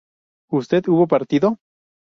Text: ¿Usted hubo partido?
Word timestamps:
¿Usted 0.49 0.87
hubo 0.89 1.05
partido? 1.07 1.59